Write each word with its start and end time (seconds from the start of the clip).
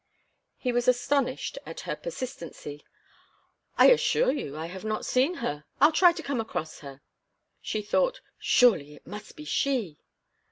He 0.57 0.71
was 0.71 0.87
astonished 0.87 1.59
at 1.63 1.81
her 1.81 1.95
persistency. 1.95 2.83
"I 3.77 3.89
assure 3.91 4.31
you 4.31 4.57
I 4.57 4.65
have 4.65 4.83
not 4.83 5.05
seen 5.05 5.35
her. 5.45 5.65
I'll 5.79 5.91
try 5.91 6.11
to 6.11 6.23
come 6.23 6.41
across 6.41 6.79
her." 6.79 7.01
She 7.61 7.83
thought: 7.83 8.19
"Surely 8.39 8.95
it 8.95 9.05
must 9.05 9.35
be 9.35 9.45
she!" 9.45 9.99